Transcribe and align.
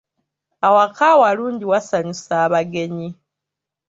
Awaka 0.67 1.03
awalungi 1.13 1.65
wasanyusa 1.71 2.33
abagenyi. 2.45 3.09